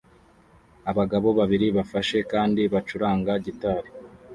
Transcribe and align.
Abagabo 0.91 1.27
babiri 1.39 1.67
bafashe 1.77 2.17
kandi 2.31 2.61
bacuranga 2.73 3.31
gitari 3.45 3.89